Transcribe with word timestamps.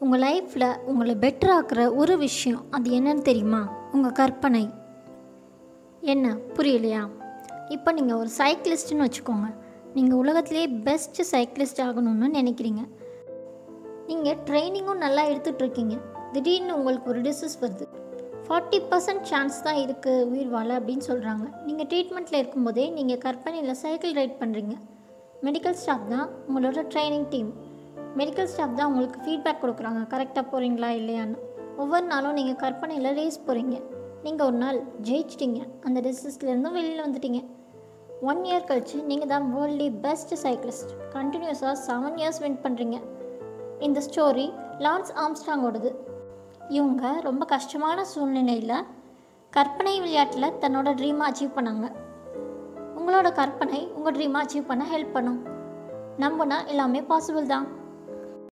உங்கள் 0.00 0.22
லைஃப்பில் 0.24 0.68
உங்களை 0.90 1.14
பெட்டர் 1.14 1.52
ஆக்குற 1.54 1.80
ஒரு 1.94 2.18
விஷயம் 2.18 2.60
அது 2.70 2.90
என்னன்னு 2.90 3.22
தெரியுமா? 3.22 3.60
உங்கள் 3.92 4.12
கற்பனை. 4.12 4.62
என்ன? 6.02 6.26
புரியலையா? 6.56 7.02
இப்போ 7.68 7.92
நீங்கள் 7.92 8.16
ஒரு 8.16 8.30
சைக்கிளிஸ்ட்னு 8.38 9.06
வச்சுக்கோங்க. 9.06 9.48
நீங்கள் 9.94 10.18
உலகத்திலே 10.18 10.64
பெஸ்ட்டு 10.86 11.26
சைக்கிளிஸ்ட் 11.32 11.82
ஆகணும்னு 11.86 12.28
நினைக்கிறீங்க. 12.38 12.82
நீங்கள் 14.06 14.38
ட்ரைனிங்கும் 14.48 15.02
நல்லா 15.04 15.24
எடுத்துகிட்ருக்கீங்க 15.24 15.96
திடீர்னு 16.32 16.76
உங்களுக்கு 16.78 17.10
ஒரு 17.10 17.20
டிசீஸ் 17.20 17.56
வருது. 17.64 17.86
ஃபார்ட்டி 18.46 18.78
பர்சன்ட் 18.90 19.26
சான்ஸ் 19.30 19.62
தான் 19.62 19.80
இருக்குது 19.86 20.24
உயிர் 20.30 20.52
வாழ 20.54 20.70
அப்படின்னு 20.78 21.04
சொல்கிறாங்க 21.10 21.44
நீங்கள் 21.66 21.88
ட்ரீட்மெண்ட்டில் 21.90 22.38
இருக்கும்போதே 22.38 22.86
நீங்கள் 22.90 23.20
கற்பனையில் 23.26 23.80
சைக்கிள் 23.82 24.12
ரைட் 24.12 24.40
பண்ணுறீங்க 24.40 24.76
மெடிக்கல் 25.42 25.76
ஸ்டாஃப் 25.82 26.08
தான் 26.08 26.28
உங்களோட 26.48 26.80
ட்ரைனிங் 26.94 27.28
டீம் 27.28 27.50
மெடிக்கல் 28.18 28.50
ஸ்டாஃப் 28.52 28.76
தான் 28.78 28.88
உங்களுக்கு 28.90 29.18
ஃபீட்பேக் 29.24 29.62
கொடுக்குறாங்க. 29.62 30.00
கரெக்டாக 30.12 30.44
போகிறீங்களா 30.52 30.90
இல்லையான்னு. 31.00 31.38
ஒவ்வொரு 31.82 32.06
நாளும் 32.12 32.36
நீங்கள் 32.38 32.60
கற்பனையில் 32.62 33.08
ரேஸ் 33.18 33.38
போகிறீங்க 33.46 33.76
நீங்கள் 34.24 34.46
ஒரு 34.48 34.58
நாள் 34.62 34.78
ஜெயிச்சிட்டிங்க. 35.08 35.60
அந்த 35.86 35.98
டிசீஸ்லேருந்து 36.06 36.72
வெளியில் 36.76 37.04
வந்துட்டீங்க. 37.06 37.40
ஒன் 38.30 38.42
இயர் 38.48 38.66
கழிச்சு 38.70 38.96
நீங்கள் 39.10 39.30
தான் 39.32 39.46
வேர்ல்டி 39.54 39.86
பெஸ்ட் 40.06 40.34
சைக்கிளிஸ்ட் 40.44 40.90
கண்டினியூஸாக 41.14 41.74
செவன் 41.86 42.18
இயர்ஸ் 42.22 42.40
வின் 42.44 42.58
பண்ணுறீங்க 42.64 42.96
இந்த 43.86 43.98
ஸ்டோரி 44.08 44.46
லான்ஸ் 44.86 45.12
ஆம்ஸ்டாங்கோடது 45.24 45.90
இவங்க 46.78 47.04
ரொம்ப 47.28 47.44
கஷ்டமான 47.54 48.04
சூழ்நிலையில் 48.12 48.76
கற்பனை 49.52 49.94
விளையாட்டில் 50.00 50.56
தன்னோட 50.62 50.88
ட்ரீமை 51.00 51.24
அச்சீவ் 51.28 51.56
பண்ணாங்க. 51.56 51.86
உங்களோட 52.98 53.28
கற்பனை 53.40 53.80
உங்கள் 53.96 54.16
ட்ரீமை 54.16 54.40
அச்சீவ் 54.42 54.70
பண்ண 54.70 54.84
ஹெல்ப் 54.94 55.14
பண்ணும். 55.16 55.40
நம்பினா 56.24 56.58
எல்லாமே 56.66 57.00
பாசிபிள் 57.12 57.52
தான். 57.54 57.66